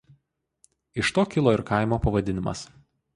[1.03, 2.65] Iš to kilo ir kaimo pavadinimas.